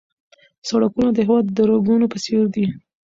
[0.69, 2.65] سړکونه د هېواد د رګونو په څېر دي.